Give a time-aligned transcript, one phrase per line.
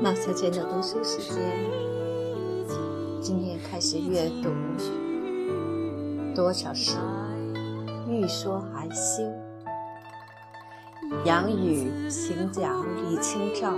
[0.00, 1.40] 马小姐的读书时间，
[3.20, 4.50] 今天开始阅读
[6.34, 6.98] 多少书？
[8.08, 9.22] 欲说还休。
[11.24, 12.50] 杨，李清
[13.54, 13.72] 照。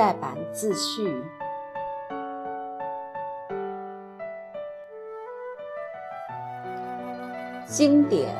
[0.00, 1.22] 再版自序。
[7.66, 8.34] 经典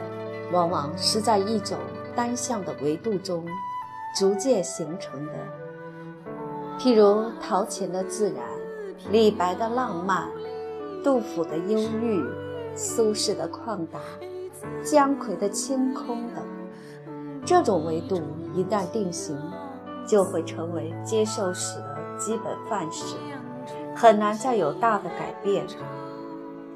[0.52, 1.76] 往往是在一种
[2.16, 3.44] 单向的维度中
[4.18, 5.32] 逐渐形成的，
[6.78, 8.42] 譬如陶潜的自然、
[9.10, 10.30] 李白的浪漫、
[11.04, 12.24] 杜甫的忧郁、
[12.74, 14.00] 苏轼的旷达、
[14.82, 16.42] 姜夔的清空等。
[17.44, 18.18] 这种维度
[18.54, 19.38] 一旦定型，
[20.06, 23.16] 就会成为接受史的基本范式，
[23.94, 25.66] 很难再有大的改变。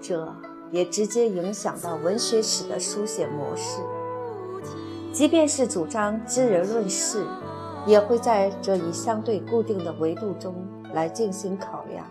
[0.00, 0.26] 这。
[0.70, 3.80] 也直接影响到文学史的书写模式。
[5.12, 7.24] 即便是主张知人论事，
[7.86, 10.52] 也会在这一相对固定的维度中
[10.92, 12.04] 来进行考量。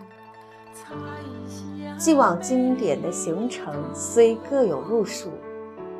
[1.98, 5.28] 既往经典的形成虽各有路数，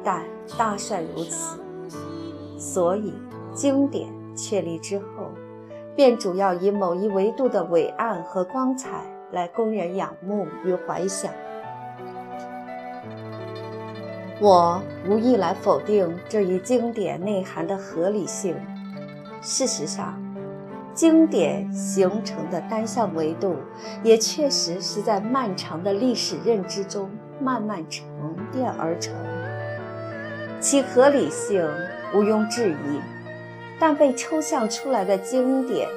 [0.03, 0.25] 但
[0.57, 1.59] 大善如此。
[2.59, 3.13] 所以，
[3.53, 5.31] 经典确立之后，
[5.95, 8.91] 便主要以某一维度的伟岸和光彩
[9.33, 11.33] 来供人仰慕与怀想。
[14.41, 18.57] 我无意来否定这一经典内涵的合理性。
[19.41, 20.21] 事实上，
[20.93, 23.57] 经典形成的单向维度，
[24.03, 27.09] 也确实是在漫长的历史认知中
[27.41, 28.05] 慢慢沉
[28.51, 29.15] 淀而成。
[30.61, 31.65] 其合理性
[32.15, 33.01] 毋庸置疑，
[33.79, 35.89] 但被抽象出来的经典，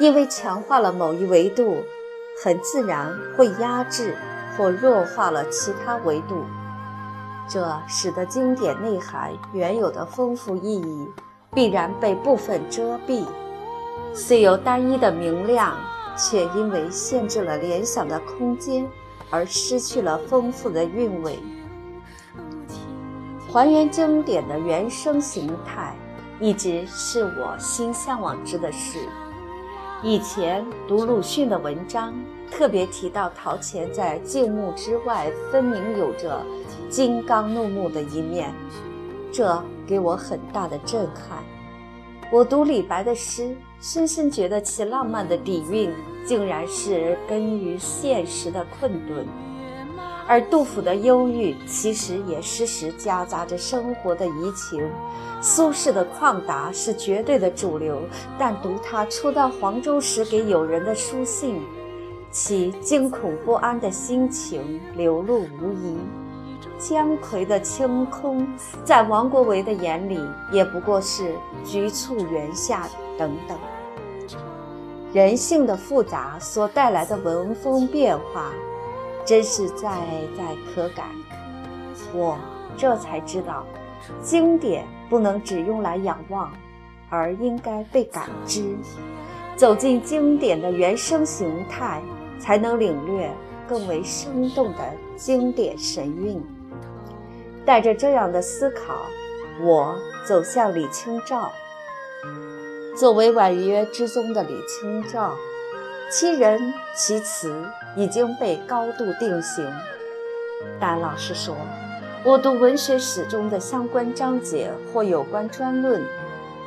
[0.00, 1.82] 因为强化了某一维度，
[2.42, 4.16] 很自然会压制
[4.56, 6.44] 或弱化了其他维度。
[7.48, 11.08] 这使得经典内涵原有的丰富意义
[11.54, 13.24] 必然被部分遮蔽，
[14.12, 15.76] 虽有单一的明亮，
[16.16, 18.84] 却因为限制了联想的空间
[19.30, 21.38] 而失去了丰富的韵味。
[23.52, 25.94] 还原经典的原生形态，
[26.40, 28.98] 一直是我心向往之的事。
[30.02, 32.12] 以前读鲁迅的文章，
[32.50, 36.44] 特别提到陶潜在静穆之外，分明有着。
[36.88, 38.54] 金刚怒目的一面，
[39.32, 41.42] 这给我很大的震撼。
[42.30, 45.92] 我读李白的诗，深深觉得其浪漫的底蕴，
[46.24, 49.24] 竟然是根于现实的困顿；
[50.28, 54.88] 而杜甫的忧郁，其实也时时夹杂着生活的怡情。
[55.40, 58.00] 苏轼的旷达是绝对的主流，
[58.38, 61.60] 但读他初到黄州时给友人的书信，
[62.30, 65.96] 其惊恐不安的心情流露无遗。
[66.78, 68.46] 姜夔的清空，
[68.84, 70.20] 在王国维的眼里
[70.52, 71.32] 也不过是
[71.64, 73.56] 局促圆下等等。
[75.12, 78.52] 人性的复杂所带来的文风变化，
[79.26, 79.90] 真是在
[80.36, 81.06] 在可感。
[82.14, 82.38] 我
[82.76, 83.66] 这才知道，
[84.22, 86.52] 经典不能只用来仰望，
[87.10, 88.76] 而应该被感知。
[89.56, 92.00] 走进经典的原生形态，
[92.38, 93.30] 才能领略
[93.66, 94.78] 更为生动的
[95.16, 96.42] 经典神韵。
[97.64, 99.06] 带着这样的思考，
[99.60, 101.50] 我走向李清照。
[102.96, 105.34] 作为婉约之宗的李清照，
[106.10, 107.64] 其人其词
[107.96, 109.66] 已经被高度定型。
[110.78, 111.56] 但老实说，
[112.24, 116.02] 我读文学史中的相关章节或有关专论，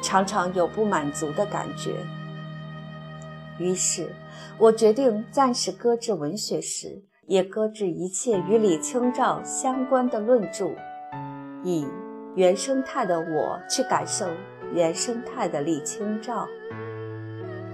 [0.01, 1.91] 常常有不满足的感觉。
[3.57, 4.09] 于是，
[4.57, 10.69] 我决定暂时搁置文学史，也搁置一切与李清照相关的论著。
[11.63, 11.85] 以
[12.35, 14.25] 原生态的我去感受
[14.73, 16.47] 原生态的李清照，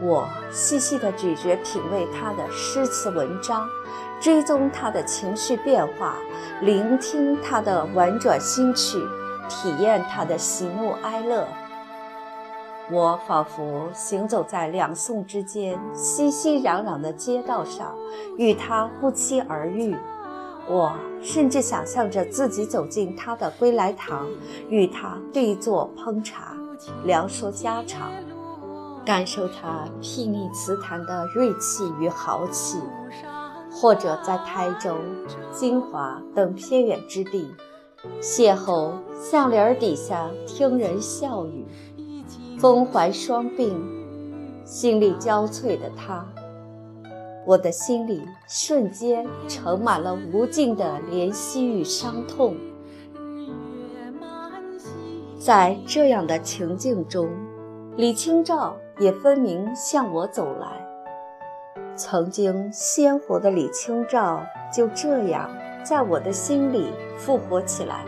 [0.01, 3.67] 我细细地咀嚼品味他的诗词文章，
[4.19, 6.17] 追踪他的情绪变化，
[6.61, 8.99] 聆听他的婉转心曲，
[9.49, 11.47] 体验他的喜怒哀乐。
[12.91, 17.95] 我仿佛行走在两宋之间熙熙攘攘的街道上，
[18.37, 19.95] 与他不期而遇。
[20.67, 24.27] 我甚至想象着自己走进他的归来堂，
[24.67, 26.53] 与他对坐烹茶，
[27.05, 28.11] 聊说家常，
[29.05, 32.79] 感受他睥睨词坛的锐气与豪气；
[33.71, 34.97] 或者在台州、
[35.51, 37.53] 金华等偏远之地，
[38.19, 41.65] 邂逅项帘底下听人笑语，
[42.59, 43.71] 风怀双鬓，
[44.65, 46.25] 心力交瘁的他。
[47.45, 52.55] 我的心里瞬间盛满了无尽的怜惜与伤痛。
[55.37, 57.29] 在这样的情境中，
[57.95, 60.85] 李清照也分明向我走来。
[61.95, 64.43] 曾经鲜活的李清照
[64.73, 65.49] 就这样
[65.83, 68.03] 在我的心里复活起来。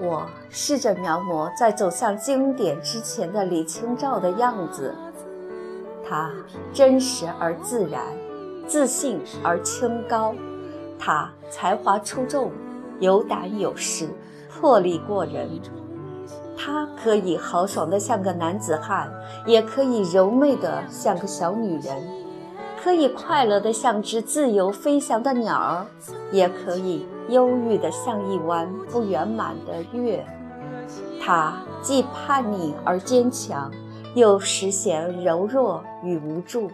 [0.00, 4.94] 我试着描摹在走向经典之前的李清照的样子，
[6.08, 6.30] 她
[6.72, 8.00] 真实而自然，
[8.64, 10.32] 自信而清高，
[11.00, 12.52] 她才华出众，
[13.00, 14.08] 有胆有识，
[14.48, 15.60] 魄力过人。
[16.70, 19.10] 她可以豪爽的像个男子汉，
[19.46, 22.06] 也可以柔媚的像个小女人。
[22.78, 25.86] 可以快乐的像只自由飞翔的鸟儿，
[26.30, 30.22] 也可以忧郁的像一弯不圆满的月。
[31.18, 33.72] 他既叛逆而坚强，
[34.14, 36.70] 又实显柔弱与无助。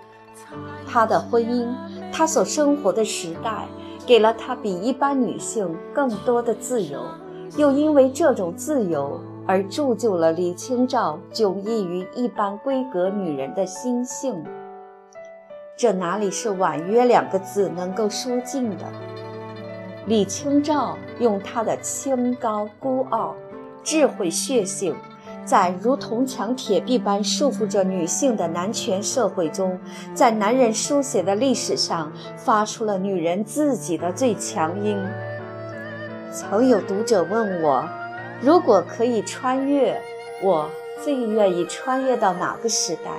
[0.89, 1.73] 他的婚姻，
[2.13, 3.69] 他所生活的时代，
[4.05, 7.01] 给了他比一般女性更多的自由，
[7.57, 14.43] 又因为这种自由而铸就了李清照迥异于一般闺阁女人的心性。
[15.77, 18.85] 这哪里是“婉约”两个字能够说尽的？
[20.07, 23.35] 李清照用她的清高孤傲、
[23.83, 24.95] 智慧血性，
[25.45, 29.79] 在如铜墙铁壁般束缚着女性的男权社会中，
[30.15, 34.97] 在男人书写的历史上，发出了女人自己的最强音。
[36.33, 37.89] 曾有读者问我，
[38.41, 40.01] 如果可以穿越，
[40.43, 40.69] 我
[41.03, 43.11] 最愿意穿越到哪个时代？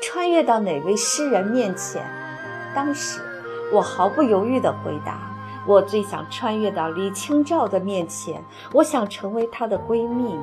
[0.00, 2.04] 穿越到哪位诗人面前？
[2.74, 3.20] 当时，
[3.72, 5.34] 我毫不犹豫地回答：
[5.66, 10.36] 我最想穿越到李清照的面前，我想成为她的闺蜜，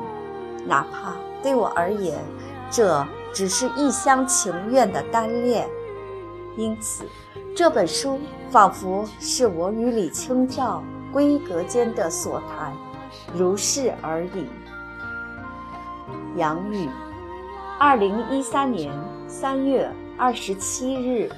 [0.65, 2.17] 哪怕对我而言，
[2.69, 5.69] 这只是一厢情愿的单恋。
[6.57, 7.03] 因此，
[7.55, 8.19] 这本书
[8.49, 10.83] 仿佛是我与李清照
[11.13, 12.73] 闺阁间的所谈，
[13.33, 14.47] 如是而已。
[16.37, 16.89] 杨玉，
[17.79, 18.91] 二零一三年。
[19.27, 21.29] 三月二十七日。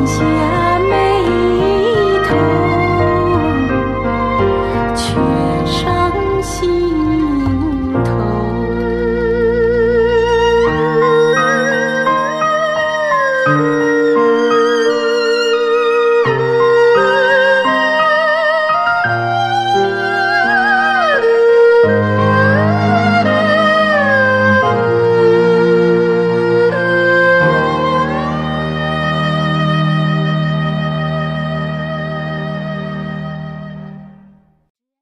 [0.00, 0.57] 你爱。